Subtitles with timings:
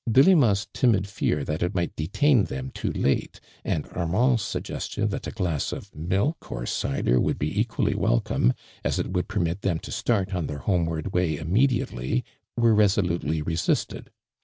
[0.11, 5.31] Delima's timid fear that it might detain them too late, and Armand's suggestion that a
[5.31, 8.53] glass of milk or cider would be equally welcome,
[8.83, 12.25] as it would permit them to start on their home ward way immediately,
[12.57, 14.09] were resolutely resisted.